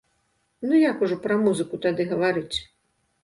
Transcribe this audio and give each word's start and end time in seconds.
Ну 0.69 0.77
як 0.83 1.03
ужо 1.07 1.17
пра 1.27 1.37
музыку 1.43 1.79
тады 1.85 2.07
гаварыць? 2.13 2.57